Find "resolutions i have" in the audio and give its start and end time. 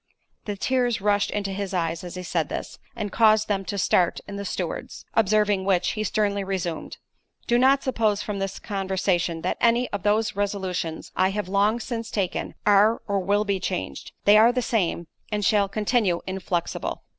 10.35-11.47